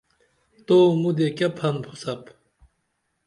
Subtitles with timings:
[0.65, 2.21] تو مودے کیہ پھن پھوسپ؟